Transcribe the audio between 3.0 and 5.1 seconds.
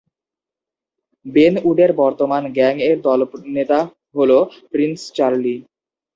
দলনেতা হল প্রিন্স